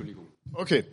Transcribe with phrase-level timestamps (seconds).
[0.00, 0.28] Entschuldigung.
[0.54, 0.84] Okay.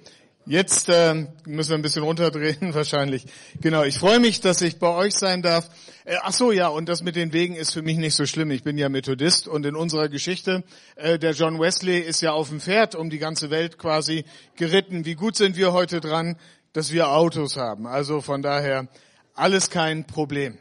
[0.45, 3.25] Jetzt äh, müssen wir ein bisschen runterdrehen wahrscheinlich.
[3.61, 5.69] Genau, ich freue mich, dass ich bei euch sein darf.
[6.05, 8.51] Äh, ach so, ja, und das mit den Wegen ist für mich nicht so schlimm.
[8.51, 10.63] Ich bin ja Methodist und in unserer Geschichte,
[10.95, 14.25] äh, der John Wesley ist ja auf dem Pferd um die ganze Welt quasi
[14.55, 15.05] geritten.
[15.05, 16.37] Wie gut sind wir heute dran,
[16.71, 17.87] dass wir Autos haben?
[17.87, 18.87] Also von daher
[19.33, 20.57] alles kein Problem.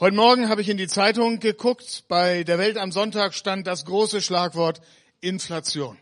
[0.00, 2.04] Heute Morgen habe ich in die Zeitung geguckt.
[2.08, 4.80] Bei der Welt am Sonntag stand das große Schlagwort
[5.20, 5.98] Inflation.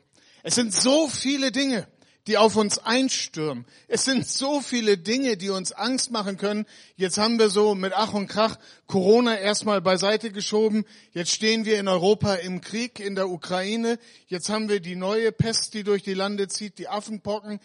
[0.48, 1.88] Es sind so viele Dinge
[2.26, 3.64] die auf uns einstürmen.
[3.88, 6.66] Es sind so viele Dinge, die uns Angst machen können.
[6.96, 10.84] Jetzt haben wir so mit Ach und Krach Corona erstmal beiseite geschoben.
[11.12, 13.98] Jetzt stehen wir in Europa im Krieg in der Ukraine.
[14.26, 17.60] Jetzt haben wir die neue Pest, die durch die Lande zieht, die Affenpocken.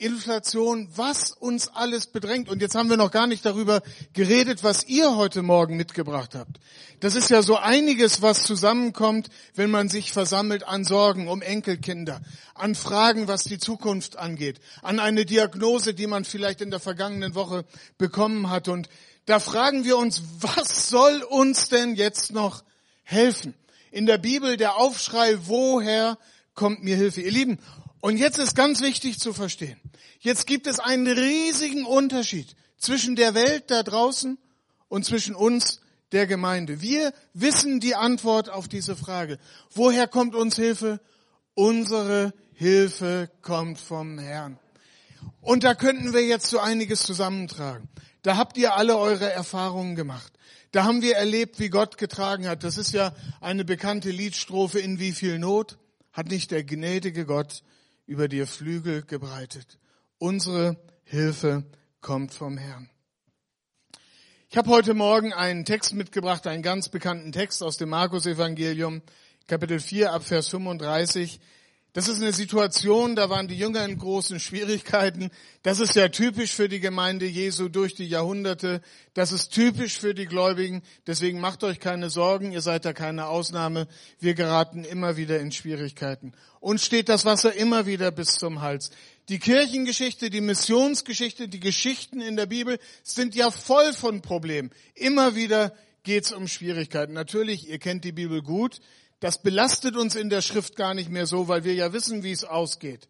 [0.00, 2.48] Inflation, was uns alles bedrängt.
[2.48, 3.82] Und jetzt haben wir noch gar nicht darüber
[4.14, 6.58] geredet, was ihr heute Morgen mitgebracht habt.
[7.00, 12.22] Das ist ja so einiges, was zusammenkommt, wenn man sich versammelt an Sorgen um Enkelkinder,
[12.54, 17.34] an Fragen, was die Zukunft angeht, an eine Diagnose, die man vielleicht in der vergangenen
[17.34, 17.64] Woche
[17.98, 18.68] bekommen hat.
[18.68, 18.88] Und
[19.26, 22.64] da fragen wir uns, was soll uns denn jetzt noch
[23.02, 23.54] helfen?
[23.90, 26.16] In der Bibel der Aufschrei, woher
[26.54, 27.20] kommt mir Hilfe?
[27.20, 27.58] Ihr Lieben,
[28.00, 29.78] und jetzt ist ganz wichtig zu verstehen.
[30.20, 34.38] Jetzt gibt es einen riesigen Unterschied zwischen der Welt da draußen
[34.88, 35.80] und zwischen uns,
[36.12, 36.80] der Gemeinde.
[36.80, 39.38] Wir wissen die Antwort auf diese Frage.
[39.72, 41.00] Woher kommt uns Hilfe?
[41.54, 44.58] Unsere Hilfe kommt vom Herrn.
[45.40, 47.88] Und da könnten wir jetzt so einiges zusammentragen.
[48.22, 50.32] Da habt ihr alle eure Erfahrungen gemacht.
[50.72, 52.64] Da haben wir erlebt, wie Gott getragen hat.
[52.64, 55.78] Das ist ja eine bekannte Liedstrophe in wie viel Not
[56.12, 57.62] hat nicht der gnädige Gott
[58.10, 59.78] über dir Flügel gebreitet.
[60.18, 61.64] Unsere Hilfe
[62.00, 62.90] kommt vom Herrn.
[64.48, 69.02] Ich habe heute Morgen einen Text mitgebracht, einen ganz bekannten Text aus dem Markus Evangelium,
[69.46, 71.38] Kapitel 4 ab Vers 35.
[71.92, 75.30] Das ist eine Situation, da waren die Jünger in großen Schwierigkeiten.
[75.64, 78.80] Das ist ja typisch für die Gemeinde Jesu durch die Jahrhunderte.
[79.12, 80.82] Das ist typisch für die Gläubigen.
[81.08, 83.88] Deswegen macht euch keine Sorgen, ihr seid da keine Ausnahme.
[84.20, 86.32] Wir geraten immer wieder in Schwierigkeiten.
[86.60, 88.90] Und steht das Wasser immer wieder bis zum Hals.
[89.28, 94.70] Die Kirchengeschichte, die Missionsgeschichte, die Geschichten in der Bibel sind ja voll von Problemen.
[94.94, 95.74] Immer wieder
[96.04, 97.14] geht's um Schwierigkeiten.
[97.14, 98.80] Natürlich, ihr kennt die Bibel gut.
[99.20, 102.32] Das belastet uns in der Schrift gar nicht mehr so, weil wir ja wissen, wie
[102.32, 103.08] es ausgeht.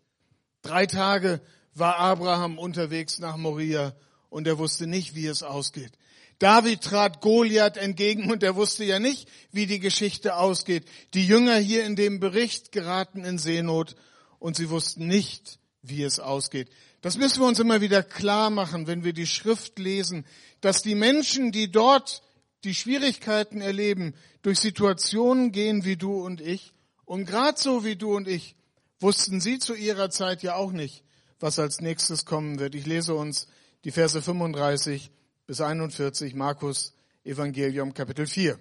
[0.62, 1.40] Drei Tage
[1.74, 3.94] war Abraham unterwegs nach Moria
[4.28, 5.92] und er wusste nicht, wie es ausgeht.
[6.40, 10.86] David trat Goliath entgegen und er wusste ja nicht, wie die Geschichte ausgeht.
[11.14, 13.94] Die Jünger hier in dem Bericht geraten in Seenot
[14.38, 16.70] und sie wussten nicht, wie es ausgeht.
[17.02, 20.26] Das müssen wir uns immer wieder klar machen, wenn wir die Schrift lesen,
[20.60, 22.22] dass die Menschen, die dort
[22.64, 26.72] die Schwierigkeiten erleben, durch Situationen gehen wie du und ich.
[27.04, 28.56] Und gerade so wie du und ich
[29.00, 31.04] wussten sie zu ihrer Zeit ja auch nicht,
[31.38, 32.74] was als nächstes kommen wird.
[32.74, 33.48] Ich lese uns
[33.84, 35.10] die Verse 35
[35.46, 36.94] bis 41 Markus
[37.24, 38.58] Evangelium Kapitel 4.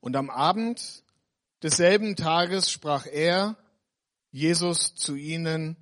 [0.00, 1.02] Und am Abend
[1.62, 3.56] desselben Tages sprach er,
[4.30, 5.76] Jesus zu ihnen,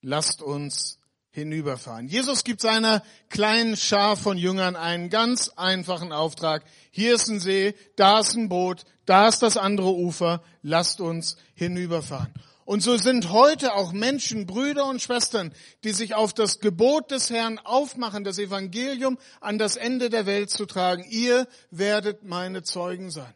[0.00, 0.98] lasst uns
[1.36, 2.08] hinüberfahren.
[2.08, 6.64] Jesus gibt seiner kleinen Schar von Jüngern einen ganz einfachen Auftrag.
[6.90, 11.36] Hier ist ein See, da ist ein Boot, da ist das andere Ufer, lasst uns
[11.54, 12.32] hinüberfahren.
[12.64, 15.52] Und so sind heute auch Menschen, Brüder und Schwestern,
[15.84, 20.50] die sich auf das Gebot des Herrn aufmachen, das Evangelium an das Ende der Welt
[20.50, 21.04] zu tragen.
[21.08, 23.32] Ihr werdet meine Zeugen sein.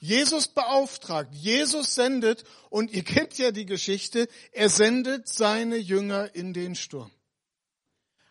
[0.00, 6.52] Jesus beauftragt, Jesus sendet und ihr kennt ja die Geschichte, er sendet seine Jünger in
[6.52, 7.10] den Sturm.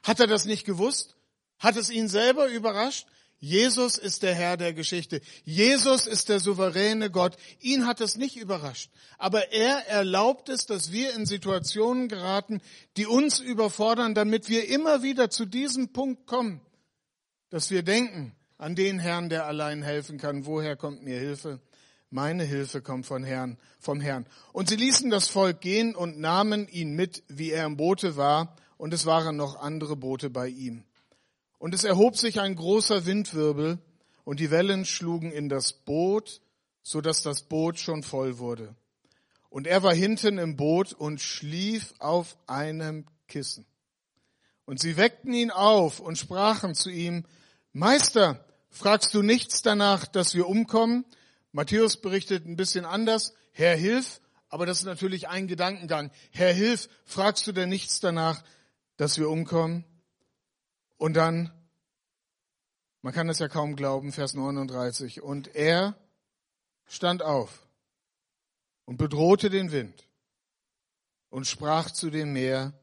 [0.03, 1.15] Hat er das nicht gewusst?
[1.59, 3.07] Hat es ihn selber überrascht?
[3.39, 5.19] Jesus ist der Herr der Geschichte.
[5.43, 7.35] Jesus ist der souveräne Gott.
[7.59, 8.89] Ihn hat es nicht überrascht.
[9.17, 12.61] Aber er erlaubt es, dass wir in Situationen geraten,
[12.95, 16.61] die uns überfordern, damit wir immer wieder zu diesem Punkt kommen,
[17.49, 20.45] dass wir denken an den Herrn, der allein helfen kann.
[20.45, 21.59] Woher kommt mir Hilfe?
[22.09, 24.25] Meine Hilfe kommt von Herrn, vom Herrn.
[24.53, 28.55] Und sie ließen das Volk gehen und nahmen ihn mit, wie er im Boote war,
[28.83, 30.83] und es waren noch andere Boote bei ihm.
[31.57, 33.79] Und es erhob sich ein großer Windwirbel,
[34.25, 36.41] und die Wellen schlugen in das Boot,
[36.81, 38.75] so dass das Boot schon voll wurde.
[39.49, 43.65] Und er war hinten im Boot und schlief auf einem Kissen.
[44.65, 47.23] Und sie weckten ihn auf und sprachen zu ihm,
[47.71, 51.05] Meister, fragst du nichts danach, dass wir umkommen?
[51.53, 53.33] Matthäus berichtet ein bisschen anders.
[53.53, 54.19] Herr, hilf.
[54.49, 56.11] Aber das ist natürlich ein Gedankengang.
[56.31, 58.43] Herr, hilf, fragst du denn nichts danach,
[58.97, 59.83] dass wir umkommen.
[60.97, 61.51] Und dann,
[63.01, 65.97] man kann es ja kaum glauben, Vers 39, und er
[66.85, 67.67] stand auf
[68.85, 70.07] und bedrohte den Wind
[71.29, 72.73] und sprach zu dem Meer,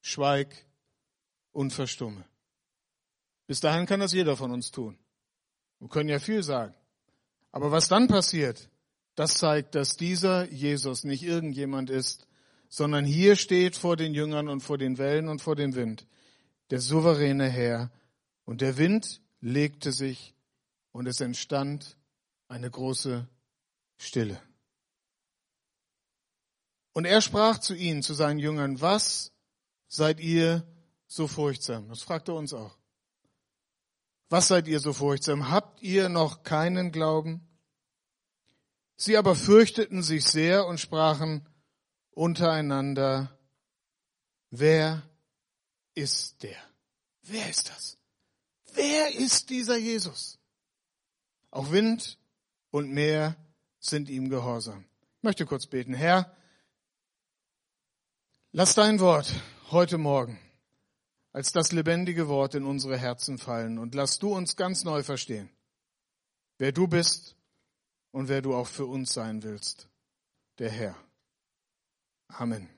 [0.00, 0.66] schweig
[1.52, 2.24] und verstumme.
[3.46, 4.98] Bis dahin kann das jeder von uns tun.
[5.78, 6.74] Wir können ja viel sagen.
[7.52, 8.70] Aber was dann passiert,
[9.14, 12.26] das zeigt, dass dieser Jesus nicht irgendjemand ist,
[12.74, 16.08] sondern hier steht vor den Jüngern und vor den Wellen und vor dem Wind
[16.70, 17.92] der souveräne Herr.
[18.44, 20.34] Und der Wind legte sich
[20.90, 21.96] und es entstand
[22.48, 23.28] eine große
[23.96, 24.42] Stille.
[26.94, 29.30] Und er sprach zu ihnen, zu seinen Jüngern, was
[29.86, 30.66] seid ihr
[31.06, 31.88] so furchtsam?
[31.88, 32.76] Das fragt er uns auch.
[34.30, 35.48] Was seid ihr so furchtsam?
[35.48, 37.46] Habt ihr noch keinen Glauben?
[38.96, 41.46] Sie aber fürchteten sich sehr und sprachen
[42.14, 43.36] untereinander,
[44.50, 45.02] wer
[45.94, 46.56] ist der?
[47.22, 47.96] Wer ist das?
[48.74, 50.38] Wer ist dieser Jesus?
[51.50, 52.18] Auch Wind
[52.70, 53.36] und Meer
[53.78, 54.84] sind ihm gehorsam.
[55.18, 55.94] Ich möchte kurz beten.
[55.94, 56.36] Herr,
[58.52, 59.32] lass dein Wort
[59.70, 60.38] heute Morgen
[61.34, 65.50] als das lebendige Wort in unsere Herzen fallen und lass du uns ganz neu verstehen,
[66.58, 67.36] wer du bist
[68.12, 69.88] und wer du auch für uns sein willst,
[70.58, 70.96] der Herr.
[72.28, 72.68] Amen.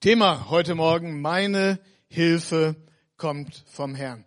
[0.00, 2.76] Thema heute Morgen, meine Hilfe
[3.16, 4.24] kommt vom Herrn.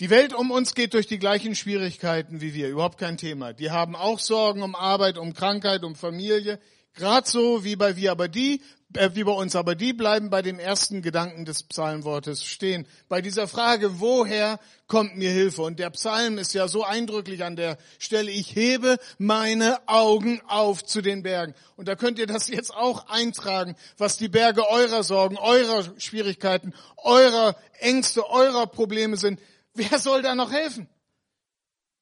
[0.00, 3.52] Die Welt um uns geht durch die gleichen Schwierigkeiten wie wir, überhaupt kein Thema.
[3.52, 6.58] Die haben auch Sorgen um Arbeit, um Krankheit, um Familie,
[6.94, 8.60] gerade so wie bei wir, aber die
[8.96, 12.86] äh, wie bei uns, aber die bleiben bei dem ersten Gedanken des Psalmwortes stehen.
[13.08, 15.62] Bei dieser Frage, woher kommt mir Hilfe?
[15.62, 20.84] Und der Psalm ist ja so eindrücklich an der Stelle, ich hebe meine Augen auf
[20.84, 21.54] zu den Bergen.
[21.76, 26.72] Und da könnt ihr das jetzt auch eintragen, was die Berge eurer Sorgen, eurer Schwierigkeiten,
[26.96, 29.40] eurer Ängste, eurer Probleme sind.
[29.74, 30.88] Wer soll da noch helfen?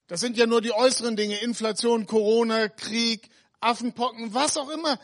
[0.08, 3.30] Das sind ja nur die äußeren Dinge, Inflation, Corona, Krieg,
[3.60, 4.98] Affenpocken, was auch immer.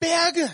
[0.00, 0.50] Berge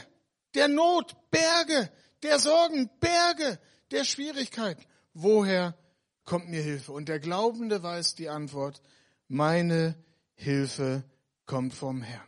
[0.55, 1.91] der Not, Berge,
[2.23, 3.59] der Sorgen, Berge,
[3.91, 4.85] der Schwierigkeiten.
[5.15, 5.77] Woher
[6.25, 6.93] kommt mir Hilfe?
[6.93, 8.81] Und der Glaubende weiß die Antwort,
[9.29, 9.97] meine
[10.35, 11.05] Hilfe
[11.47, 12.27] kommt vom Herrn.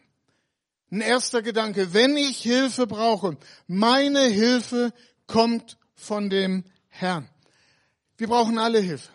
[0.91, 3.37] Ein erster Gedanke, wenn ich Hilfe brauche,
[3.67, 4.93] meine Hilfe
[5.26, 7.29] kommt von dem Herrn.
[8.17, 9.11] Wir brauchen alle Hilfe.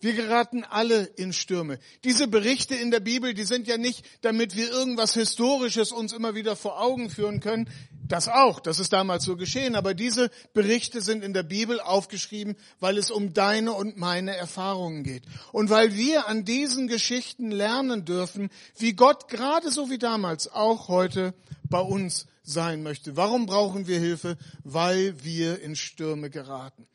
[0.00, 1.80] Wir geraten alle in Stürme.
[2.04, 6.36] Diese Berichte in der Bibel, die sind ja nicht, damit wir irgendwas Historisches uns immer
[6.36, 7.68] wieder vor Augen führen können.
[8.08, 9.76] Das auch, das ist damals so geschehen.
[9.76, 15.04] Aber diese Berichte sind in der Bibel aufgeschrieben, weil es um deine und meine Erfahrungen
[15.04, 15.24] geht.
[15.52, 20.88] Und weil wir an diesen Geschichten lernen dürfen, wie Gott gerade so wie damals auch
[20.88, 21.34] heute
[21.64, 23.16] bei uns sein möchte.
[23.16, 24.38] Warum brauchen wir Hilfe?
[24.64, 26.86] Weil wir in Stürme geraten.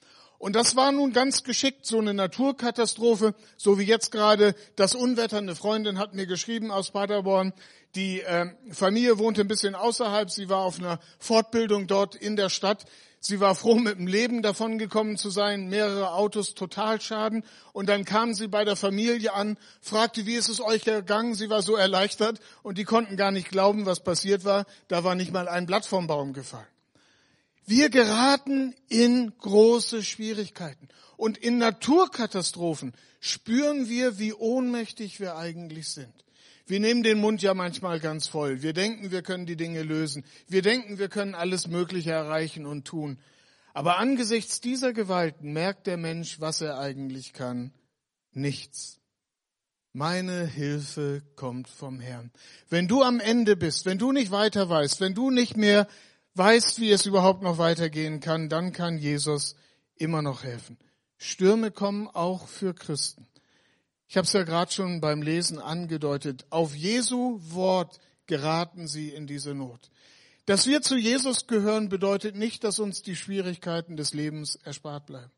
[0.43, 5.37] Und das war nun ganz geschickt, so eine Naturkatastrophe, so wie jetzt gerade das Unwetter.
[5.37, 7.53] Eine Freundin hat mir geschrieben aus Paderborn,
[7.95, 12.49] die äh, Familie wohnte ein bisschen außerhalb, sie war auf einer Fortbildung dort in der
[12.49, 12.83] Stadt.
[13.21, 17.45] Sie war froh, mit dem Leben davongekommen zu sein, mehrere Autos Totalschaden.
[17.71, 21.35] Und dann kam sie bei der Familie an, fragte, wie ist es euch gegangen?
[21.35, 24.65] Sie war so erleichtert und die konnten gar nicht glauben, was passiert war.
[24.89, 26.72] Da war nicht mal ein Blatt vom Baum gefallen.
[27.65, 30.89] Wir geraten in große Schwierigkeiten.
[31.15, 36.13] Und in Naturkatastrophen spüren wir, wie ohnmächtig wir eigentlich sind.
[36.65, 38.61] Wir nehmen den Mund ja manchmal ganz voll.
[38.61, 40.25] Wir denken, wir können die Dinge lösen.
[40.47, 43.19] Wir denken, wir können alles Mögliche erreichen und tun.
[43.73, 47.73] Aber angesichts dieser Gewalten merkt der Mensch, was er eigentlich kann.
[48.31, 48.99] Nichts.
[49.91, 52.31] Meine Hilfe kommt vom Herrn.
[52.69, 55.87] Wenn du am Ende bist, wenn du nicht weiter weißt, wenn du nicht mehr
[56.35, 59.55] weißt, wie es überhaupt noch weitergehen kann, dann kann Jesus
[59.95, 60.77] immer noch helfen.
[61.17, 63.27] Stürme kommen auch für Christen.
[64.07, 66.45] Ich habe es ja gerade schon beim Lesen angedeutet.
[66.49, 69.89] Auf Jesu Wort geraten sie in diese Not.
[70.45, 75.31] Dass wir zu Jesus gehören, bedeutet nicht, dass uns die Schwierigkeiten des Lebens erspart bleiben.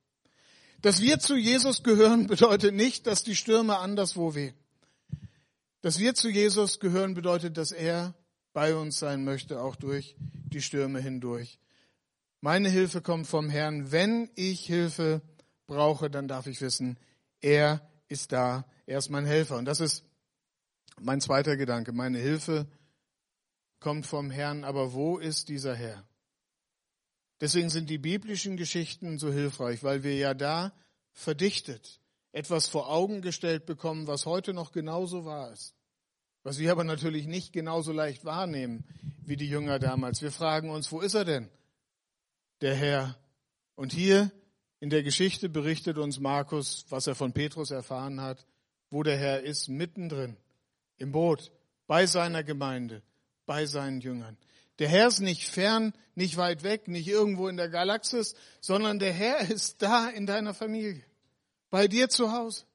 [0.81, 4.55] Dass wir zu Jesus gehören, bedeutet nicht, dass die Stürme anderswo wehen.
[5.81, 8.15] Dass wir zu Jesus gehören, bedeutet, dass er
[8.55, 11.59] bei uns sein möchte, auch durch die Stürme hindurch.
[12.39, 13.91] Meine Hilfe kommt vom Herrn.
[13.91, 15.21] Wenn ich Hilfe
[15.67, 16.97] brauche, dann darf ich wissen,
[17.41, 19.57] er ist da, er ist mein Helfer.
[19.57, 20.05] Und das ist
[21.01, 21.91] mein zweiter Gedanke.
[21.91, 22.65] Meine Hilfe
[23.81, 26.07] kommt vom Herrn, aber wo ist dieser Herr?
[27.41, 30.71] Deswegen sind die biblischen Geschichten so hilfreich, weil wir ja da
[31.11, 31.99] verdichtet
[32.31, 35.75] etwas vor Augen gestellt bekommen, was heute noch genauso wahr ist
[36.45, 38.85] was wir aber natürlich nicht genauso leicht wahrnehmen
[39.25, 40.21] wie die Jünger damals.
[40.21, 41.49] Wir fragen uns, wo ist er denn,
[42.61, 43.17] der Herr?
[43.73, 44.31] Und hier
[44.79, 48.45] in der Geschichte berichtet uns Markus, was er von Petrus erfahren hat,
[48.91, 50.37] wo der Herr ist, mittendrin,
[50.97, 51.51] im Boot,
[51.87, 53.01] bei seiner Gemeinde,
[53.47, 54.37] bei seinen Jüngern.
[54.77, 59.13] Der Herr ist nicht fern, nicht weit weg, nicht irgendwo in der Galaxis, sondern der
[59.13, 61.03] Herr ist da in deiner Familie,
[61.71, 62.65] bei dir zu Hause,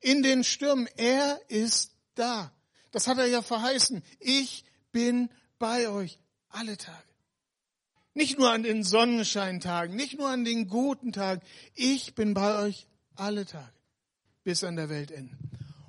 [0.00, 0.86] in den Stürmen.
[0.96, 2.52] Er ist da.
[2.96, 4.02] Das hat er ja verheißen.
[4.20, 6.96] Ich bin bei euch alle Tage.
[8.14, 11.42] Nicht nur an den Sonnenscheintagen, nicht nur an den guten Tagen.
[11.74, 13.70] Ich bin bei euch alle Tage
[14.44, 15.36] bis an der Weltende.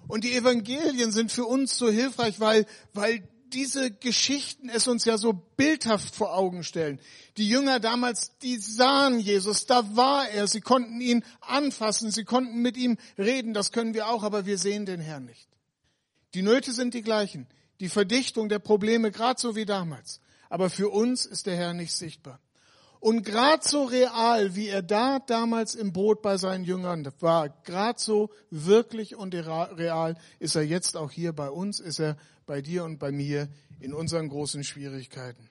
[0.10, 5.18] Und die Evangelien sind für uns so hilfreich, weil, weil diese Geschichten es uns ja
[5.18, 7.00] so bildhaft vor Augen stellen.
[7.38, 12.62] Die Jünger damals, die sahen Jesus, da war er, sie konnten ihn anfassen, sie konnten
[12.62, 15.48] mit ihm reden, das können wir auch, aber wir sehen den Herrn nicht.
[16.34, 17.48] Die Nöte sind die gleichen,
[17.80, 20.20] die Verdichtung der Probleme gerade so wie damals,
[20.50, 22.40] aber für uns ist der Herr nicht sichtbar.
[23.00, 28.00] Und gerade so real, wie er da damals im Boot bei seinen Jüngern war, gerade
[28.00, 32.18] so wirklich und real ist er jetzt auch hier bei uns, ist er
[32.48, 35.50] bei dir und bei mir in unseren großen Schwierigkeiten.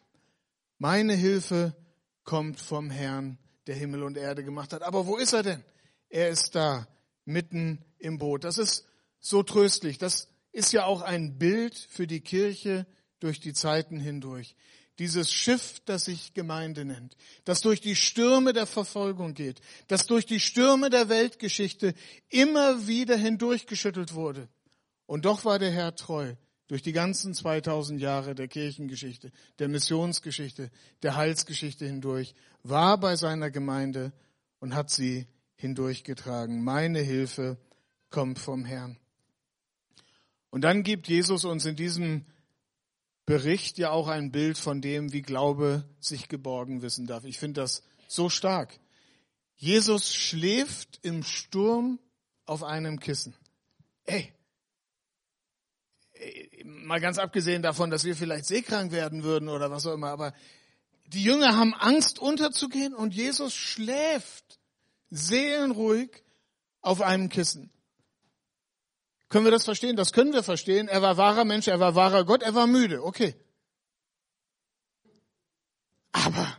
[0.78, 1.76] Meine Hilfe
[2.24, 4.82] kommt vom Herrn, der Himmel und Erde gemacht hat.
[4.82, 5.62] Aber wo ist er denn?
[6.08, 6.86] Er ist da,
[7.24, 8.44] mitten im Boot.
[8.44, 8.86] Das ist
[9.20, 9.98] so tröstlich.
[9.98, 12.86] Das ist ja auch ein Bild für die Kirche
[13.20, 14.56] durch die Zeiten hindurch
[14.98, 20.24] dieses Schiff, das sich Gemeinde nennt, das durch die Stürme der Verfolgung geht, das durch
[20.24, 21.92] die Stürme der Weltgeschichte
[22.30, 24.48] immer wieder hindurchgeschüttelt wurde.
[25.04, 26.34] Und doch war der Herr treu
[26.68, 30.70] durch die ganzen 2000 Jahre der Kirchengeschichte, der Missionsgeschichte,
[31.02, 34.12] der Heilsgeschichte hindurch, war bei seiner Gemeinde
[34.60, 36.64] und hat sie hindurchgetragen.
[36.64, 37.58] Meine Hilfe
[38.08, 38.98] kommt vom Herrn.
[40.56, 42.24] Und dann gibt Jesus uns in diesem
[43.26, 47.24] Bericht ja auch ein Bild von dem, wie Glaube sich geborgen wissen darf.
[47.26, 48.80] Ich finde das so stark.
[49.56, 51.98] Jesus schläft im Sturm
[52.46, 53.36] auf einem Kissen.
[54.04, 54.32] Ey,
[56.64, 60.32] mal ganz abgesehen davon, dass wir vielleicht seekrank werden würden oder was auch immer, aber
[61.08, 64.58] die Jünger haben Angst unterzugehen und Jesus schläft
[65.10, 66.24] seelenruhig
[66.80, 67.70] auf einem Kissen.
[69.28, 69.96] Können wir das verstehen?
[69.96, 70.88] Das können wir verstehen.
[70.88, 73.04] Er war wahrer Mensch, er war wahrer Gott, er war müde.
[73.04, 73.34] Okay.
[76.12, 76.56] Aber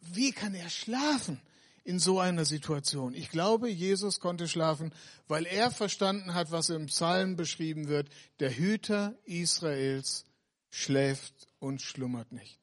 [0.00, 1.40] wie kann er schlafen
[1.82, 3.14] in so einer Situation?
[3.14, 4.94] Ich glaube, Jesus konnte schlafen,
[5.26, 8.08] weil er verstanden hat, was im Psalm beschrieben wird.
[8.38, 10.24] Der Hüter Israels
[10.70, 12.58] schläft und schlummert nicht.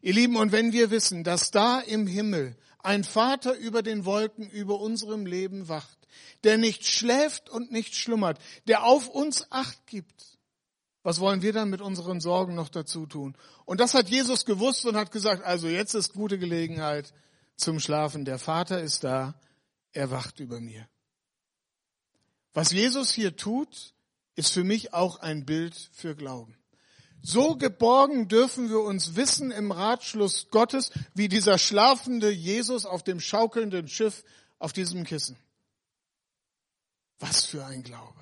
[0.00, 4.48] Ihr Lieben, und wenn wir wissen, dass da im Himmel ein Vater über den Wolken
[4.48, 5.98] über unserem Leben wacht,
[6.44, 10.38] der nicht schläft und nicht schlummert, der auf uns Acht gibt.
[11.02, 13.36] Was wollen wir dann mit unseren Sorgen noch dazu tun?
[13.64, 17.12] Und das hat Jesus gewusst und hat gesagt, also jetzt ist gute Gelegenheit
[17.56, 18.24] zum Schlafen.
[18.24, 19.38] Der Vater ist da,
[19.92, 20.86] er wacht über mir.
[22.52, 23.94] Was Jesus hier tut,
[24.34, 26.56] ist für mich auch ein Bild für Glauben.
[27.26, 33.18] So geborgen dürfen wir uns wissen im Ratschluss Gottes, wie dieser schlafende Jesus auf dem
[33.18, 34.24] schaukelnden Schiff
[34.58, 35.38] auf diesem Kissen.
[37.18, 38.20] Was für ein Glaube.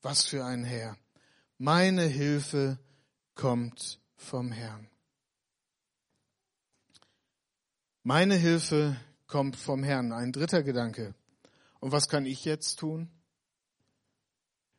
[0.00, 0.96] Was für ein Herr.
[1.58, 2.78] Meine Hilfe
[3.34, 4.88] kommt vom Herrn.
[8.04, 10.12] Meine Hilfe kommt vom Herrn.
[10.12, 11.14] Ein dritter Gedanke.
[11.78, 13.10] Und was kann ich jetzt tun?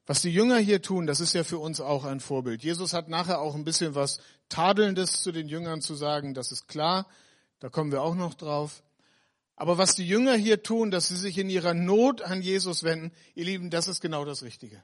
[0.05, 2.63] Was die Jünger hier tun, das ist ja für uns auch ein Vorbild.
[2.63, 4.19] Jesus hat nachher auch ein bisschen was
[4.49, 7.07] Tadelndes zu den Jüngern zu sagen, das ist klar.
[7.59, 8.83] Da kommen wir auch noch drauf.
[9.55, 13.11] Aber was die Jünger hier tun, dass sie sich in ihrer Not an Jesus wenden,
[13.33, 14.83] ihr Lieben, das ist genau das Richtige.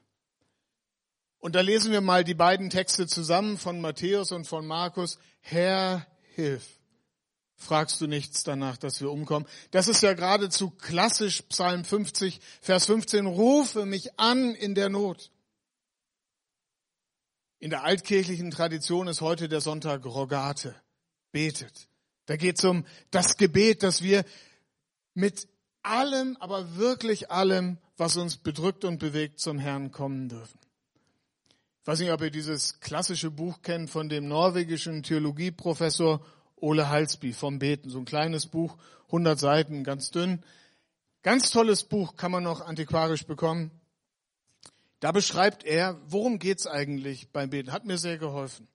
[1.38, 5.18] Und da lesen wir mal die beiden Texte zusammen von Matthäus und von Markus.
[5.40, 6.81] Herr, hilf.
[7.62, 9.46] Fragst du nichts danach, dass wir umkommen?
[9.70, 13.26] Das ist ja geradezu klassisch Psalm 50, Vers 15.
[13.26, 15.30] Rufe mich an in der Not.
[17.60, 20.74] In der altkirchlichen Tradition ist heute der Sonntag Rogate.
[21.30, 21.88] Betet.
[22.26, 24.24] Da geht es um das Gebet, dass wir
[25.14, 25.46] mit
[25.82, 30.58] allem, aber wirklich allem, was uns bedrückt und bewegt, zum Herrn kommen dürfen.
[31.82, 36.24] Ich weiß nicht, ob ihr dieses klassische Buch kennt von dem norwegischen Theologieprofessor
[36.62, 37.90] Ole Halsby vom Beten.
[37.90, 40.42] So ein kleines Buch, 100 Seiten, ganz dünn.
[41.22, 43.70] Ganz tolles Buch, kann man noch antiquarisch bekommen.
[45.00, 47.72] Da beschreibt er, worum geht's eigentlich beim Beten.
[47.72, 48.68] Hat mir sehr geholfen.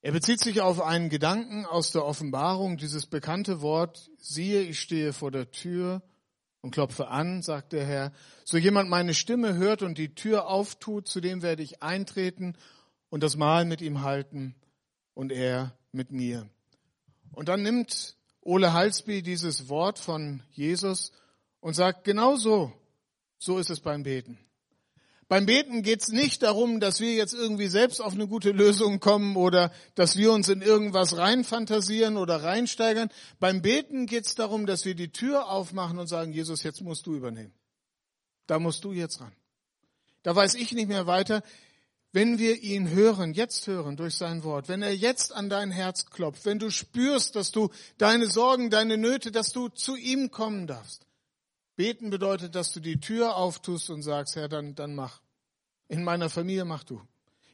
[0.00, 5.12] Er bezieht sich auf einen Gedanken aus der Offenbarung, dieses bekannte Wort, siehe, ich stehe
[5.12, 6.02] vor der Tür
[6.60, 8.12] und klopfe an, sagt der Herr.
[8.44, 12.56] So jemand meine Stimme hört und die Tür auftut, zu dem werde ich eintreten
[13.10, 14.56] und das Mahl mit ihm halten
[15.14, 16.48] und er mit mir.
[17.32, 21.12] Und dann nimmt Ole Halsby dieses Wort von Jesus
[21.60, 22.72] und sagt, genau so,
[23.38, 24.38] so ist es beim Beten.
[25.28, 29.00] Beim Beten geht es nicht darum, dass wir jetzt irgendwie selbst auf eine gute Lösung
[29.00, 33.08] kommen oder dass wir uns in irgendwas reinfantasieren oder reinsteigern.
[33.40, 37.06] Beim Beten geht es darum, dass wir die Tür aufmachen und sagen, Jesus, jetzt musst
[37.06, 37.54] du übernehmen.
[38.46, 39.32] Da musst du jetzt ran.
[40.22, 41.42] Da weiß ich nicht mehr weiter.
[42.14, 46.06] Wenn wir ihn hören, jetzt hören durch sein Wort, wenn er jetzt an dein Herz
[46.06, 50.66] klopft, wenn du spürst, dass du deine Sorgen, deine Nöte, dass du zu ihm kommen
[50.66, 51.06] darfst.
[51.74, 55.22] Beten bedeutet, dass du die Tür auftust und sagst, Herr, dann, dann mach.
[55.88, 57.00] In meiner Familie mach du.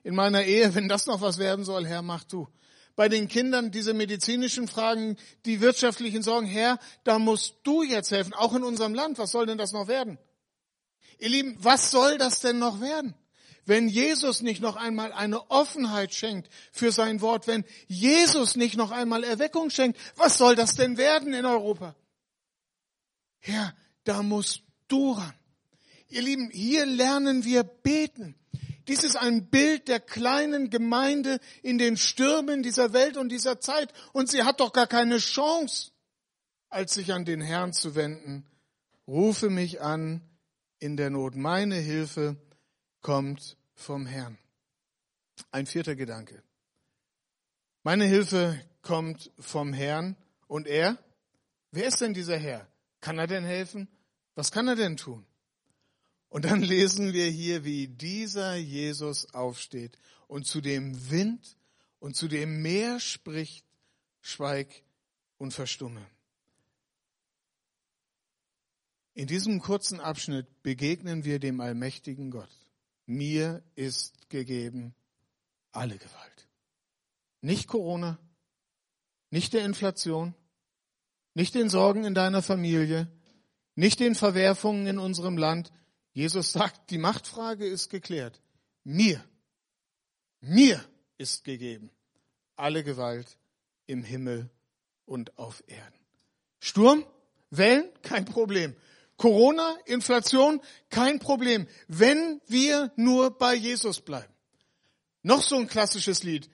[0.03, 2.49] In meiner Ehe, wenn das noch was werden soll, Herr, mach du.
[2.97, 8.35] Bei den Kindern diese medizinischen Fragen, die wirtschaftlichen Sorgen, Herr, da musst du jetzt helfen,
[8.35, 9.19] auch in unserem Land.
[9.19, 10.19] Was soll denn das noch werden?
[11.21, 13.15] Ihr Lieben, was soll das denn noch werden?
[13.69, 18.91] Wenn Jesus nicht noch einmal eine Offenheit schenkt für sein Wort, wenn Jesus nicht noch
[18.91, 21.95] einmal Erweckung schenkt, was soll das denn werden in Europa?
[23.45, 25.35] Ja, da musst du ran.
[26.09, 28.35] Ihr Lieben, hier lernen wir beten.
[28.89, 33.93] Dies ist ein Bild der kleinen Gemeinde in den Stürmen dieser Welt und dieser Zeit.
[34.15, 35.91] Und sie hat doch gar keine Chance,
[36.71, 38.47] als sich an den Herrn zu wenden.
[39.07, 40.23] Rufe mich an
[40.79, 41.37] in der Not.
[41.37, 42.37] Meine Hilfe
[43.03, 44.37] kommt vom Herrn.
[45.53, 46.43] Ein vierter Gedanke.
[47.85, 50.17] Meine Hilfe kommt vom Herrn
[50.49, 50.99] und er?
[51.71, 52.67] Wer ist denn dieser Herr?
[53.01, 53.89] Kann er denn helfen?
[54.35, 55.25] Was kann er denn tun?
[56.29, 61.57] Und dann lesen wir hier, wie dieser Jesus aufsteht und zu dem Wind
[62.01, 63.65] und zu dem Meer spricht,
[64.21, 64.83] schweig
[65.39, 66.05] und verstumme.
[69.15, 72.68] In diesem kurzen Abschnitt begegnen wir dem allmächtigen Gott
[73.09, 74.95] mir ist gegeben
[75.73, 76.49] alle Gewalt.
[77.41, 78.19] Nicht Corona,
[79.31, 80.35] nicht der Inflation,
[81.35, 83.11] nicht den Sorgen in deiner Familie,
[83.75, 85.73] nicht den Verwerfungen in unserem Land.
[86.13, 88.41] Jesus sagt, die Machtfrage ist geklärt.
[88.85, 89.25] Mir,
[90.41, 90.85] mir
[91.17, 91.91] ist gegeben
[92.57, 93.39] alle Gewalt
[93.87, 94.51] im Himmel
[95.07, 95.99] und auf Erden.
[96.59, 97.07] Sturm,
[97.51, 98.75] Wellen, kein Problem.
[99.19, 104.33] Corona, Inflation, kein Problem, wenn wir nur bei Jesus bleiben.
[105.23, 106.49] Noch so ein klassisches Lied.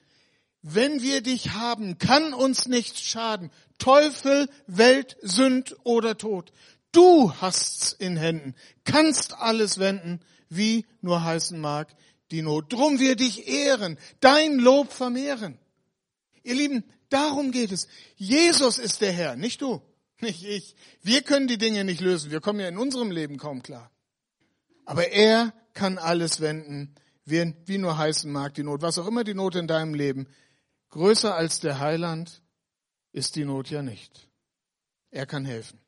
[0.61, 3.51] Wenn wir dich haben, kann uns nichts schaden.
[3.77, 6.51] Teufel, Welt, Sünd oder Tod.
[6.91, 11.95] Du hast's in Händen, kannst alles wenden, wie nur heißen mag
[12.31, 12.73] die Not.
[12.73, 15.59] Drum wir dich ehren, dein Lob vermehren.
[16.41, 17.87] Ihr Lieben, darum geht es.
[18.15, 19.83] Jesus ist der Herr, nicht du
[20.21, 20.75] nicht ich.
[21.01, 22.31] Wir können die Dinge nicht lösen.
[22.31, 23.91] Wir kommen ja in unserem Leben kaum klar.
[24.85, 28.81] Aber er kann alles wenden, wie, nur heißen mag die Not.
[28.81, 30.27] Was auch immer die Not in deinem Leben,
[30.89, 32.41] größer als der Heiland
[33.11, 34.29] ist die Not ja nicht.
[35.11, 35.79] Er kann helfen.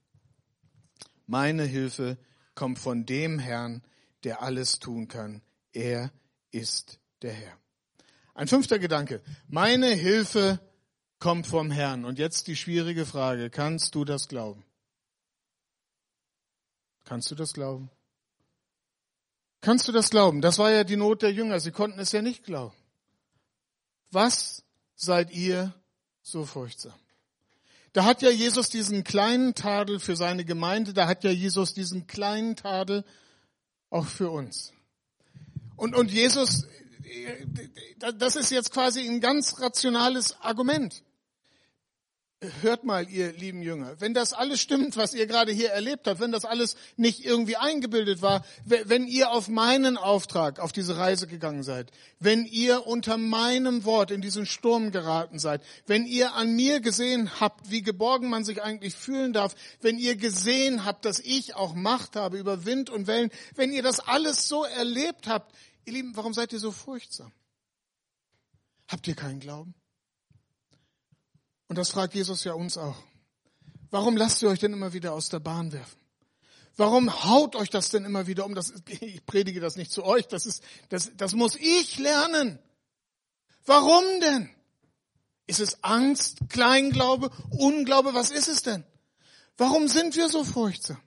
[1.25, 2.17] Meine Hilfe
[2.55, 3.83] kommt von dem Herrn,
[4.23, 5.41] der alles tun kann.
[5.73, 6.11] Er
[6.51, 7.57] ist der Herr.
[8.33, 9.21] Ein fünfter Gedanke.
[9.47, 10.59] Meine Hilfe
[11.19, 12.05] kommt vom Herrn.
[12.05, 14.63] Und jetzt die schwierige Frage, kannst du das glauben?
[17.05, 17.89] Kannst du das glauben?
[19.61, 20.41] Kannst du das glauben?
[20.41, 21.59] Das war ja die Not der Jünger.
[21.59, 22.75] Sie konnten es ja nicht glauben.
[24.11, 24.63] Was
[24.95, 25.73] seid ihr
[26.21, 26.93] so furchtsam?
[27.93, 32.05] Da hat ja Jesus diesen kleinen Tadel für seine Gemeinde, da hat ja Jesus diesen
[32.05, 33.03] kleinen Tadel
[33.89, 34.71] auch für uns.
[35.75, 36.67] Und, und Jesus,
[38.17, 41.03] das ist jetzt quasi ein ganz rationales Argument.
[42.61, 46.19] Hört mal, ihr lieben Jünger, wenn das alles stimmt, was ihr gerade hier erlebt habt,
[46.19, 51.25] wenn das alles nicht irgendwie eingebildet war, wenn ihr auf meinen Auftrag auf diese Reise
[51.25, 56.55] gegangen seid, wenn ihr unter meinem Wort in diesen Sturm geraten seid, wenn ihr an
[56.55, 61.19] mir gesehen habt, wie geborgen man sich eigentlich fühlen darf, wenn ihr gesehen habt, dass
[61.19, 65.55] ich auch Macht habe über Wind und Wellen, wenn ihr das alles so erlebt habt,
[65.85, 67.31] ihr Lieben, warum seid ihr so furchtsam?
[68.87, 69.73] Habt ihr keinen Glauben?
[71.67, 72.95] Und das fragt Jesus ja uns auch.
[73.89, 75.99] Warum lasst ihr euch denn immer wieder aus der Bahn werfen?
[76.75, 78.53] Warum haut euch das denn immer wieder um?
[78.53, 82.59] Das, ich predige das nicht zu euch, das, ist, das, das muss ich lernen.
[83.65, 84.49] Warum denn?
[85.47, 88.13] Ist es Angst, Kleinglaube, Unglaube?
[88.13, 88.83] Was ist es denn?
[89.57, 90.99] Warum sind wir so furchtsam?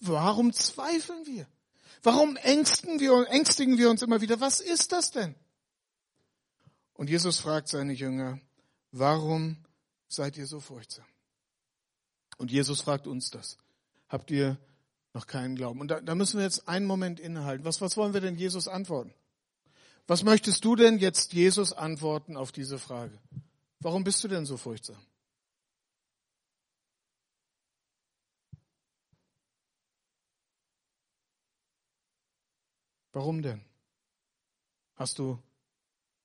[0.00, 1.46] Warum zweifeln wir?
[2.02, 4.40] Warum ängsten wir, ängstigen wir uns immer wieder?
[4.40, 5.34] Was ist das denn?
[6.94, 8.40] Und Jesus fragt seine Jünger,
[8.90, 9.58] warum
[10.12, 11.04] seid ihr so furchtsam?
[12.36, 13.56] Und Jesus fragt uns das.
[14.08, 14.58] Habt ihr
[15.14, 15.80] noch keinen Glauben?
[15.80, 17.64] Und da, da müssen wir jetzt einen Moment innehalten.
[17.64, 19.12] Was, was wollen wir denn Jesus antworten?
[20.06, 23.18] Was möchtest du denn jetzt Jesus antworten auf diese Frage?
[23.78, 24.98] Warum bist du denn so furchtsam?
[33.12, 33.64] Warum denn?
[34.96, 35.38] Hast du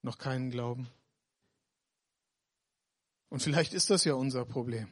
[0.02, 0.88] noch keinen Glauben?
[3.36, 4.88] Und vielleicht ist das ja unser Problem.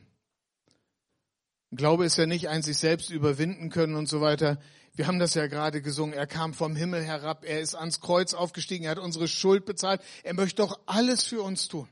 [1.72, 4.60] Glaube ist ja nicht ein sich selbst überwinden können und so weiter.
[4.96, 6.14] Wir haben das ja gerade gesungen.
[6.14, 7.46] Er kam vom Himmel herab.
[7.46, 8.84] Er ist ans Kreuz aufgestiegen.
[8.84, 10.02] Er hat unsere Schuld bezahlt.
[10.24, 11.88] Er möchte doch alles für uns tun.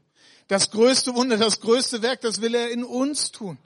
[0.49, 3.57] Das größte Wunder, das größte Werk, das will er in uns tun.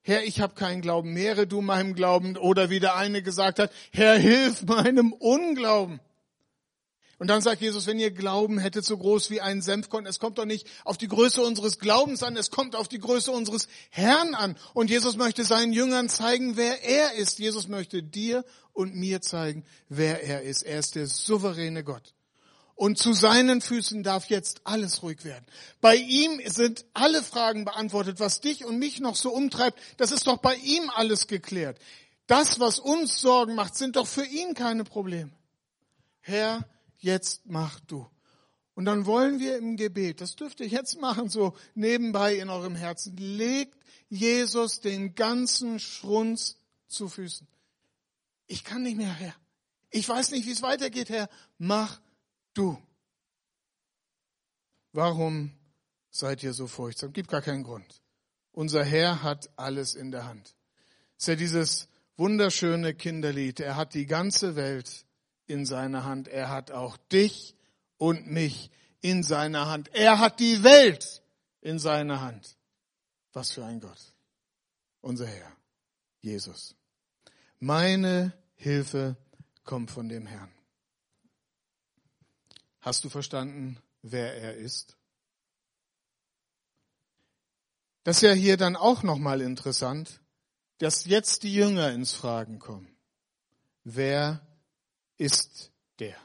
[0.00, 1.12] Herr, ich habe keinen Glauben.
[1.12, 2.38] Mehre du meinem Glauben.
[2.38, 6.00] Oder wie der eine gesagt hat, Herr, hilf meinem Unglauben.
[7.18, 10.38] Und dann sagt Jesus, wenn ihr Glauben hättet so groß wie ein Senfkorn, es kommt
[10.38, 14.34] doch nicht auf die Größe unseres Glaubens an, es kommt auf die Größe unseres Herrn
[14.34, 14.56] an.
[14.72, 17.38] Und Jesus möchte seinen Jüngern zeigen, wer er ist.
[17.38, 20.62] Jesus möchte dir und mir zeigen, wer er ist.
[20.62, 22.14] Er ist der souveräne Gott.
[22.76, 25.46] Und zu seinen Füßen darf jetzt alles ruhig werden.
[25.80, 28.18] Bei ihm sind alle Fragen beantwortet.
[28.18, 31.78] Was dich und mich noch so umtreibt, das ist doch bei ihm alles geklärt.
[32.26, 35.30] Das, was uns Sorgen macht, sind doch für ihn keine Probleme.
[36.20, 36.64] Herr,
[37.04, 38.08] jetzt mach du.
[38.74, 42.74] Und dann wollen wir im Gebet, das dürft ihr jetzt machen, so nebenbei in eurem
[42.74, 46.56] Herzen, legt Jesus den ganzen Schrunz
[46.88, 47.46] zu Füßen.
[48.46, 49.34] Ich kann nicht mehr, Herr.
[49.90, 51.28] Ich weiß nicht, wie es weitergeht, Herr.
[51.58, 52.00] Mach
[52.52, 52.76] du.
[54.92, 55.52] Warum
[56.10, 57.12] seid ihr so furchtsam?
[57.12, 58.02] Gibt gar keinen Grund.
[58.52, 60.54] Unser Herr hat alles in der Hand.
[61.16, 63.60] Es ist ja dieses wunderschöne Kinderlied.
[63.60, 65.03] Er hat die ganze Welt
[65.46, 66.28] in seiner Hand.
[66.28, 67.54] Er hat auch dich
[67.98, 69.90] und mich in seiner Hand.
[69.94, 71.22] Er hat die Welt
[71.60, 72.56] in seiner Hand.
[73.32, 74.14] Was für ein Gott.
[75.00, 75.52] Unser Herr,
[76.20, 76.74] Jesus.
[77.58, 79.16] Meine Hilfe
[79.64, 80.52] kommt von dem Herrn.
[82.80, 84.96] Hast du verstanden, wer er ist?
[88.04, 90.20] Das ist ja hier dann auch nochmal interessant,
[90.78, 92.94] dass jetzt die Jünger ins Fragen kommen.
[93.84, 94.46] Wer
[95.16, 96.16] ist der.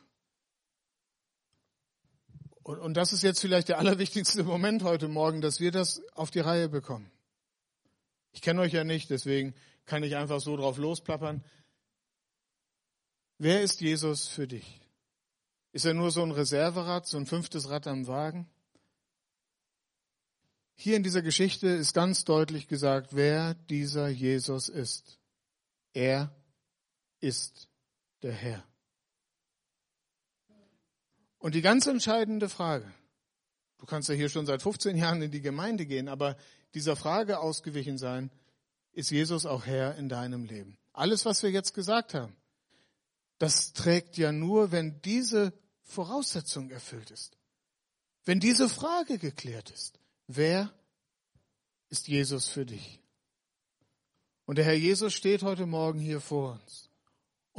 [2.64, 6.32] Und, und das ist jetzt vielleicht der allerwichtigste Moment heute Morgen, dass wir das auf
[6.32, 7.12] die Reihe bekommen.
[8.32, 11.44] Ich kenne euch ja nicht, deswegen kann ich einfach so drauf losplappern.
[13.40, 14.82] Wer ist Jesus für dich?
[15.72, 18.48] Ist er nur so ein Reserverad, so ein fünftes Rad am Wagen?
[20.76, 25.20] Hier in dieser Geschichte ist ganz deutlich gesagt, wer dieser Jesus ist.
[25.94, 26.34] Er
[27.20, 27.68] ist
[28.22, 28.69] der Herr.
[31.40, 32.86] Und die ganz entscheidende Frage,
[33.78, 36.38] du kannst ja hier schon seit 15 Jahren in die Gemeinde gehen, aber
[36.74, 38.30] dieser Frage ausgewichen sein,
[38.92, 40.78] ist Jesus auch Herr in deinem Leben?
[40.92, 42.36] Alles, was wir jetzt gesagt haben,
[43.38, 47.38] das trägt ja nur, wenn diese Voraussetzung erfüllt ist.
[48.26, 49.98] Wenn diese Frage geklärt ist,
[50.28, 50.74] wer
[51.88, 53.02] ist Jesus für dich?
[54.46, 56.89] Und der Herr Jesus steht heute Morgen hier vor uns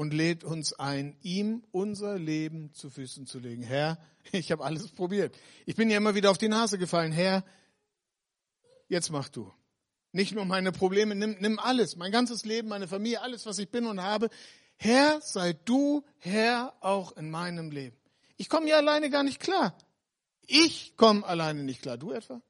[0.01, 3.63] und lädt uns ein, ihm unser Leben zu Füßen zu legen.
[3.63, 3.99] Herr,
[4.33, 5.37] ich habe alles probiert.
[5.67, 7.13] Ich bin ja immer wieder auf die Nase gefallen.
[7.13, 7.45] Herr,
[8.89, 9.53] jetzt mach du.
[10.13, 13.69] Nicht nur meine Probleme, nimm, nimm alles, mein ganzes Leben, meine Familie, alles, was ich
[13.69, 14.31] bin und habe.
[14.77, 17.99] Herr, sei du Herr auch in meinem Leben.
[18.39, 19.77] Ich komme ja alleine gar nicht klar.
[20.47, 21.99] Ich komme alleine nicht klar.
[21.99, 22.41] Du etwa?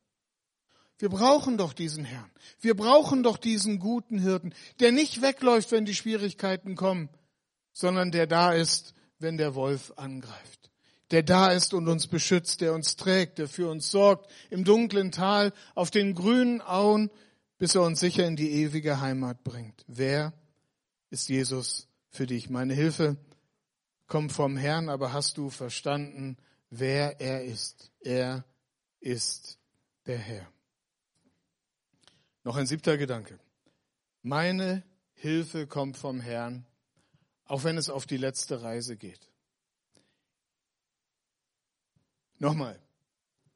[0.98, 2.30] Wir brauchen doch diesen Herrn.
[2.60, 7.08] Wir brauchen doch diesen guten Hirten, der nicht wegläuft, wenn die Schwierigkeiten kommen,
[7.80, 10.70] sondern der da ist, wenn der Wolf angreift.
[11.10, 15.10] Der da ist und uns beschützt, der uns trägt, der für uns sorgt, im dunklen
[15.10, 17.10] Tal, auf den grünen Auen,
[17.58, 19.82] bis er uns sicher in die ewige Heimat bringt.
[19.86, 20.32] Wer
[21.08, 22.50] ist Jesus für dich?
[22.50, 23.16] Meine Hilfe
[24.06, 26.36] kommt vom Herrn, aber hast du verstanden,
[26.68, 27.90] wer er ist?
[28.00, 28.44] Er
[29.00, 29.58] ist
[30.06, 30.46] der Herr.
[32.44, 33.38] Noch ein siebter Gedanke.
[34.22, 34.82] Meine
[35.14, 36.66] Hilfe kommt vom Herrn,
[37.50, 39.28] auch wenn es auf die letzte Reise geht.
[42.38, 42.80] Nochmal,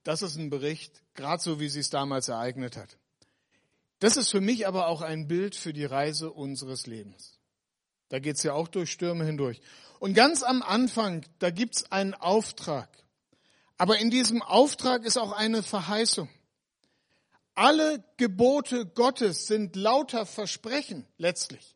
[0.02, 2.98] das ist ein Bericht, gerade so wie sie es damals ereignet hat.
[4.00, 7.38] Das ist für mich aber auch ein Bild für die Reise unseres Lebens.
[8.09, 9.61] Da geht es ja auch durch Stürme hindurch.
[10.00, 12.90] Und ganz am Anfang, da gibt es einen Auftrag.
[13.78, 16.28] Aber in diesem Auftrag ist auch eine Verheißung.
[17.54, 21.73] Alle Gebote Gottes sind lauter Versprechen letztlich.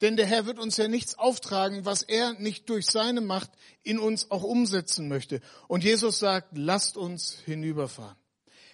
[0.00, 3.50] Denn der Herr wird uns ja nichts auftragen, was er nicht durch seine Macht
[3.82, 5.40] in uns auch umsetzen möchte.
[5.68, 8.16] Und Jesus sagt, lasst uns hinüberfahren.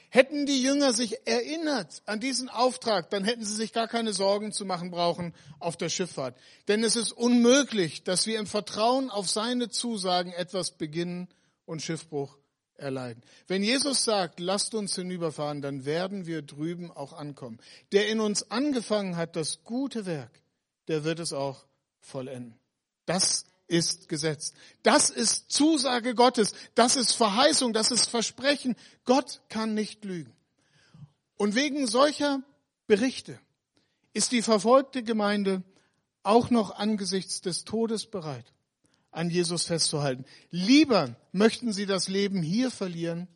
[0.08, 4.52] Hätten die Jünger sich erinnert an diesen Auftrag, dann hätten sie sich gar keine Sorgen
[4.52, 6.38] zu machen brauchen auf der Schifffahrt.
[6.68, 11.28] Denn es ist unmöglich, dass wir im Vertrauen auf seine Zusagen etwas beginnen
[11.64, 12.38] und Schiffbruch
[12.76, 13.22] erleiden.
[13.48, 17.58] Wenn Jesus sagt, lasst uns hinüberfahren, dann werden wir drüben auch ankommen.
[17.92, 20.40] Der in uns angefangen hat, das gute Werk,
[20.88, 21.64] der wird es auch
[22.00, 22.58] vollenden.
[23.06, 24.54] Das ist gesetzt.
[24.82, 26.54] Das ist Zusage Gottes.
[26.74, 27.72] Das ist Verheißung.
[27.72, 28.76] Das ist Versprechen.
[29.04, 30.32] Gott kann nicht lügen.
[31.36, 32.42] Und wegen solcher
[32.86, 33.38] Berichte
[34.12, 35.62] ist die verfolgte Gemeinde
[36.22, 38.52] auch noch angesichts des Todes bereit,
[39.10, 40.24] an Jesus festzuhalten.
[40.50, 43.28] Lieber möchten sie das Leben hier verlieren,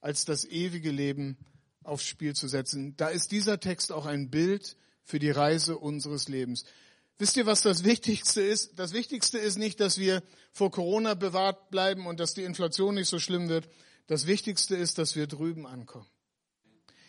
[0.00, 1.38] als das ewige Leben
[1.84, 2.96] aufs Spiel zu setzen.
[2.96, 6.64] Da ist dieser Text auch ein Bild für die Reise unseres Lebens.
[7.18, 8.78] Wisst ihr, was das Wichtigste ist?
[8.78, 13.08] Das Wichtigste ist nicht, dass wir vor Corona bewahrt bleiben und dass die Inflation nicht
[13.08, 13.68] so schlimm wird.
[14.06, 16.06] Das Wichtigste ist, dass wir drüben ankommen.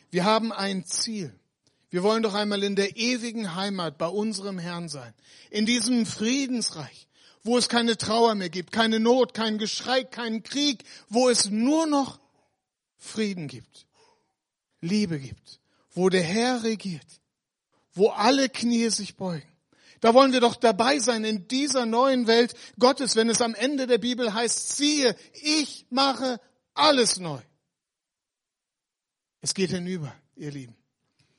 [0.09, 1.37] Wir haben ein Ziel.
[1.89, 5.13] Wir wollen doch einmal in der ewigen Heimat bei unserem Herrn sein.
[5.49, 7.07] In diesem Friedensreich,
[7.43, 11.85] wo es keine Trauer mehr gibt, keine Not, kein Geschrei, keinen Krieg, wo es nur
[11.85, 12.19] noch
[12.97, 13.87] Frieden gibt,
[14.81, 15.59] Liebe gibt,
[15.91, 17.21] wo der Herr regiert,
[17.93, 19.47] wo alle Knie sich beugen.
[19.99, 23.87] Da wollen wir doch dabei sein in dieser neuen Welt Gottes, wenn es am Ende
[23.87, 26.39] der Bibel heißt, siehe, ich mache
[26.73, 27.39] alles neu.
[29.41, 30.75] Es geht hinüber, ihr Lieben.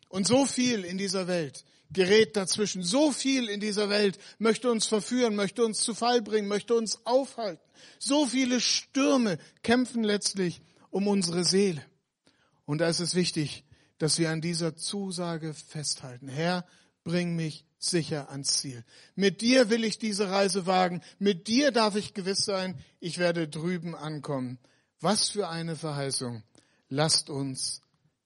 [0.08, 2.82] Und so viel in dieser Welt gerät dazwischen.
[2.82, 7.04] So viel in dieser Welt möchte uns verführen, möchte uns zu Fall bringen, möchte uns
[7.04, 7.62] aufhalten.
[7.98, 11.82] So viele Stürme kämpfen letztlich um unsere Seele.
[12.64, 13.64] Und da ist es wichtig,
[13.98, 16.28] dass wir an dieser Zusage festhalten.
[16.28, 16.66] Herr,
[17.04, 18.84] bring mich sicher ans Ziel.
[19.14, 21.02] Mit dir will ich diese Reise wagen.
[21.18, 24.58] Mit dir darf ich gewiss sein, ich werde drüben ankommen.
[25.00, 26.42] Was für eine Verheißung.
[26.88, 27.82] Lasst uns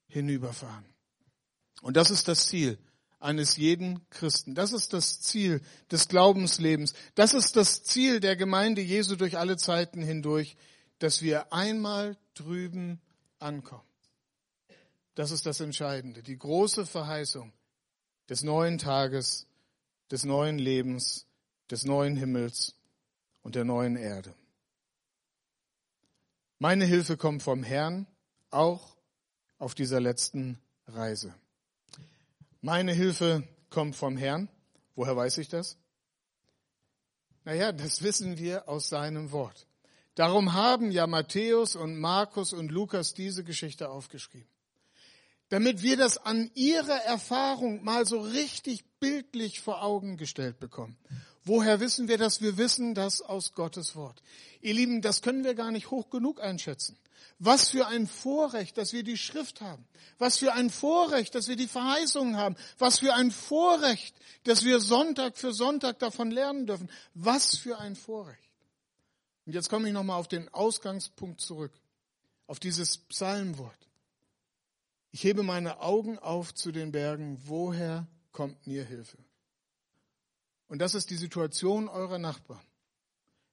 [0.06, 0.84] hinüberfahren.
[1.82, 2.78] Und das ist das Ziel
[3.18, 4.54] eines jeden Christen.
[4.54, 5.60] Das ist das Ziel
[5.90, 6.94] des Glaubenslebens.
[7.14, 10.56] Das ist das Ziel der Gemeinde Jesu durch alle Zeiten hindurch,
[10.98, 13.00] dass wir einmal drüben
[13.38, 13.82] ankommen.
[15.14, 17.52] Das ist das Entscheidende, die große Verheißung
[18.28, 19.46] des neuen Tages,
[20.10, 21.26] des neuen Lebens,
[21.70, 22.74] des neuen Himmels
[23.42, 24.34] und der neuen Erde.
[26.58, 28.06] Meine Hilfe kommt vom Herrn,
[28.50, 28.96] auch
[29.58, 31.34] auf dieser letzten Reise.
[32.60, 34.48] Meine Hilfe kommt vom Herrn.
[34.94, 35.76] Woher weiß ich das?
[37.44, 39.66] Naja, das wissen wir aus seinem Wort.
[40.14, 44.51] Darum haben ja Matthäus und Markus und Lukas diese Geschichte aufgeschrieben.
[45.52, 50.96] Damit wir das an ihrer Erfahrung mal so richtig bildlich vor Augen gestellt bekommen.
[51.44, 52.40] Woher wissen wir das?
[52.40, 54.22] Wir wissen das aus Gottes Wort.
[54.62, 56.96] Ihr Lieben, das können wir gar nicht hoch genug einschätzen.
[57.38, 59.84] Was für ein Vorrecht, dass wir die Schrift haben.
[60.16, 62.56] Was für ein Vorrecht, dass wir die Verheißungen haben.
[62.78, 66.88] Was für ein Vorrecht, dass wir Sonntag für Sonntag davon lernen dürfen.
[67.12, 68.54] Was für ein Vorrecht.
[69.44, 71.74] Und jetzt komme ich nochmal auf den Ausgangspunkt zurück.
[72.46, 73.91] Auf dieses Psalmwort.
[75.12, 77.38] Ich hebe meine Augen auf zu den Bergen.
[77.44, 79.18] Woher kommt mir Hilfe?
[80.68, 82.64] Und das ist die Situation eurer Nachbarn.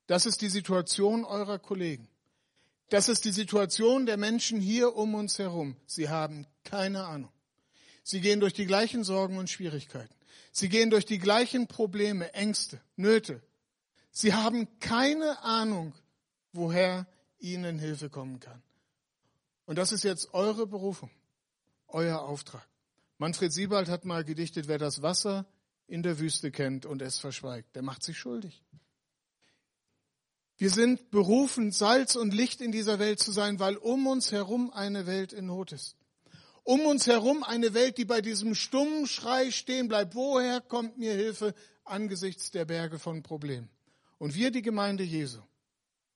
[0.08, 2.08] Das ist die Situation eurer Kollegen.
[2.90, 5.76] Das ist die Situation der Menschen hier um uns herum.
[5.86, 7.32] Sie haben keine Ahnung.
[8.04, 10.16] Sie gehen durch die gleichen Sorgen und Schwierigkeiten.
[10.52, 13.44] Sie gehen durch die gleichen Probleme, Ängste, Nöte.
[14.12, 15.94] Sie haben keine Ahnung,
[16.54, 17.06] woher
[17.38, 18.64] ihnen Hilfe kommen kann.
[19.66, 21.12] Und das ist jetzt eure Berufung,
[21.90, 22.68] euer Auftrag.
[23.18, 25.46] Manfred Siebald hat mal gedichtet, wer das Wasser
[25.88, 28.64] in der Wüste kennt und es verschweigt, der macht sich schuldig.
[30.58, 34.72] Wir sind berufen, Salz und Licht in dieser Welt zu sein, weil um uns herum
[34.72, 35.96] eine Welt in Not ist.
[36.64, 40.16] Um uns herum eine Welt, die bei diesem stummen Schrei stehen bleibt.
[40.16, 43.70] Woher kommt mir Hilfe angesichts der Berge von Problemen?
[44.18, 45.40] Und wir, die Gemeinde Jesu,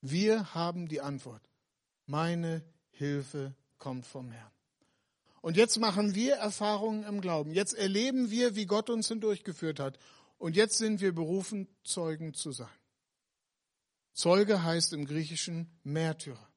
[0.02, 1.50] wir haben die Antwort.
[2.06, 4.53] Meine Hilfe kommt vom Herrn.
[5.44, 7.52] Und jetzt machen wir Erfahrungen im Glauben.
[7.52, 10.00] Jetzt erleben wir, wie Gott uns hindurchgeführt hat.
[10.38, 12.70] Und jetzt sind wir berufen, Zeugen zu sein.
[14.14, 16.48] Zeuge heißt im Griechischen Märtyrer.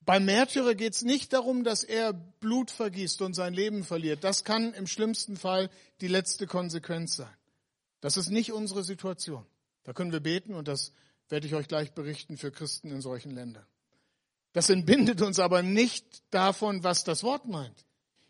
[0.00, 4.24] Beim Märtyrer geht es nicht darum, dass er Blut vergießt und sein Leben verliert.
[4.24, 7.36] Das kann im schlimmsten Fall die letzte Konsequenz sein.
[8.00, 9.46] Das ist nicht unsere Situation.
[9.84, 10.92] Da können wir beten und das
[11.28, 13.64] werde ich euch gleich berichten für Christen in solchen Ländern.
[14.54, 17.84] Das entbindet uns aber nicht davon, was das Wort meint.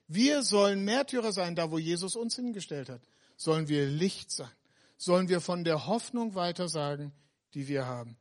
[0.09, 3.03] Wir sollen Märtyrer sein, da wo Jesus uns hingestellt hat.
[3.37, 4.51] Sollen wir Licht sein.
[4.97, 7.13] Sollen wir von der Hoffnung weitersagen,
[7.53, 8.17] die wir haben.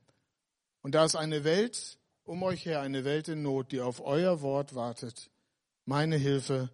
[0.81, 4.41] Und da ist eine Welt um euch her, eine Welt in Not, die auf euer
[4.41, 5.29] Wort wartet.
[5.85, 6.69] Meine Hilfe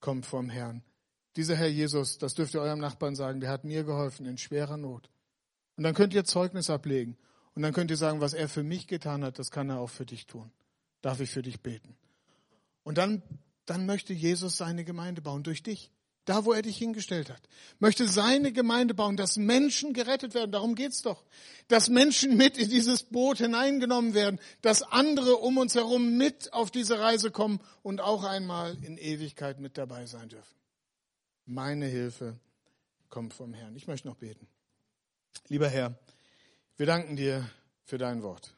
[0.00, 0.82] kommt vom Herrn.
[1.36, 4.78] Dieser Herr Jesus, das dürft ihr eurem Nachbarn sagen, der hat mir geholfen in schwerer
[4.78, 5.10] Not.
[5.76, 7.18] Und dann könnt ihr Zeugnis ablegen.
[7.54, 9.90] Und dann könnt ihr sagen, was er für mich getan hat, das kann er auch
[9.90, 10.50] für dich tun.
[11.02, 11.96] Darf ich für dich beten?
[12.82, 13.22] Und dann,
[13.66, 15.90] dann möchte Jesus seine Gemeinde bauen durch dich.
[16.30, 17.40] da wo er dich hingestellt hat.
[17.80, 20.52] Möchte seine Gemeinde bauen, dass Menschen gerettet werden.
[20.52, 21.24] Darum geht's doch.
[21.66, 26.70] Dass Menschen mit in dieses Boot hineingenommen werden, dass andere um uns herum mit auf
[26.70, 30.54] diese Reise kommen und auch einmal in Ewigkeit mit dabei sein dürfen.
[31.46, 32.38] Meine Hilfe
[33.08, 33.74] kommt vom Herrn.
[33.74, 34.46] Ich möchte noch beten.
[35.48, 35.98] Lieber Herr,
[36.76, 37.48] wir danken dir
[37.82, 38.54] für dein Wort.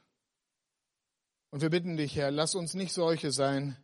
[1.53, 3.77] Und wir bitten dich, Herr, lass uns nicht solche sein,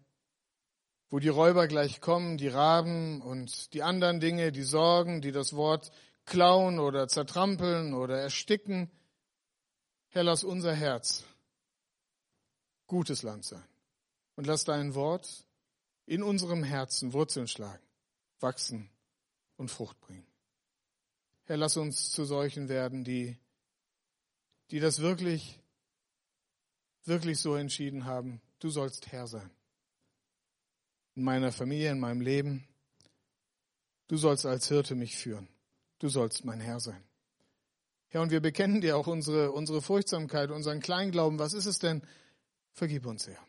[1.11, 5.55] wo die Räuber gleich kommen, die Raben und die anderen Dinge, die Sorgen, die das
[5.55, 5.91] Wort
[6.25, 8.91] klauen oder zertrampeln oder ersticken.
[10.09, 11.25] Herr, lass unser Herz
[12.87, 13.69] gutes Land sein.
[14.35, 15.45] Und lass dein Wort
[16.07, 17.85] in unserem Herzen Wurzeln schlagen,
[18.41, 18.89] wachsen
[19.59, 20.27] und Frucht bringen.
[21.45, 23.37] Herr, lass uns zu solchen werden, die,
[24.71, 25.61] die das wirklich,
[27.05, 28.41] wirklich so entschieden haben.
[28.59, 29.51] Du sollst Herr sein
[31.19, 32.65] in meiner Familie, in meinem Leben.
[34.07, 35.49] Du sollst als Hirte mich führen.
[35.99, 37.03] Du sollst mein Herr sein.
[38.07, 41.41] Herr, und wir bekennen dir auch unsere, unsere Furchtsamkeit, unseren Kleinglauben.
[41.41, 42.03] Was ist es denn?
[42.73, 43.45] Vergib uns, Herr.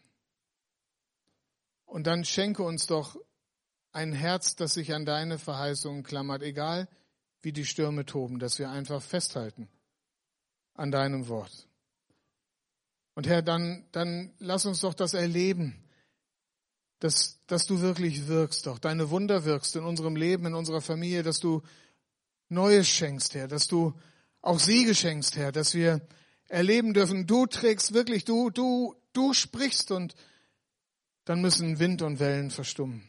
[1.86, 3.16] Und dann schenke uns doch
[3.92, 6.90] ein Herz, das sich an deine Verheißungen klammert, egal
[7.44, 9.70] wie die Stürme toben, dass wir einfach festhalten
[10.74, 11.69] an deinem Wort.
[13.16, 15.84] Und Herr, dann, dann lass uns doch das erleben,
[17.00, 21.24] dass, dass du wirklich wirkst, auch deine Wunder wirkst in unserem Leben, in unserer Familie,
[21.24, 21.62] dass du
[22.50, 23.94] Neues schenkst, Herr, dass du
[24.42, 26.02] auch Siege schenkst, Herr, dass wir
[26.48, 30.16] erleben dürfen, du trägst wirklich, du, du, du sprichst und
[31.26, 33.04] dann müssen Wind und Wellen verstummen.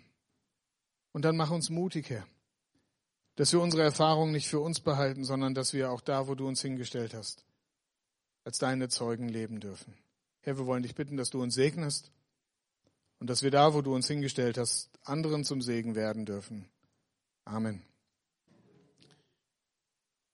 [1.13, 2.27] Und dann mach uns mutig, Herr,
[3.37, 6.47] dass wir unsere Erfahrungen nicht für uns behalten, sondern dass wir auch da, wo du
[6.47, 7.45] uns hingestellt hast,
[8.44, 9.94] als deine Zeugen leben dürfen.
[10.40, 12.11] Herr, wir wollen dich bitten, dass du uns segnest
[13.18, 16.68] und dass wir da, wo du uns hingestellt hast, anderen zum Segen werden dürfen.
[17.44, 17.83] Amen.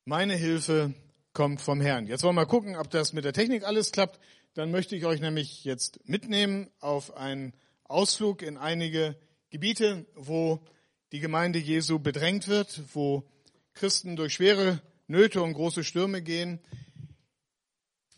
[0.05, 0.95] Meine Hilfe
[1.33, 2.07] kommt vom Herrn.
[2.07, 4.21] Jetzt wollen wir mal gucken, ob das mit der Technik alles klappt.
[4.55, 7.53] Dann möchte ich euch nämlich jetzt mitnehmen auf einen
[7.85, 9.16] Ausflug in einige
[9.51, 10.61] Gebiete, wo
[11.12, 13.29] die Gemeinde Jesu bedrängt wird, wo
[13.75, 16.61] Christen durch schwere Nöte und große Stürme gehen.